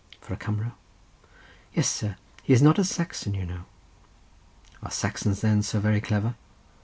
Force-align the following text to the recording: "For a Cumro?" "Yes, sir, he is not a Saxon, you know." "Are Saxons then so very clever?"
"For 0.19 0.33
a 0.33 0.35
Cumro?" 0.35 0.71
"Yes, 1.75 1.87
sir, 1.87 2.15
he 2.41 2.53
is 2.53 2.61
not 2.63 2.79
a 2.79 2.83
Saxon, 2.83 3.35
you 3.35 3.45
know." 3.45 3.65
"Are 4.81 4.89
Saxons 4.89 5.41
then 5.41 5.61
so 5.61 5.79
very 5.79 6.01
clever?" 6.01 6.33